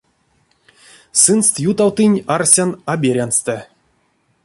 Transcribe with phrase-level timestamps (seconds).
[1.21, 3.57] Сынст ютавтынь, арсян, а беряньстэ.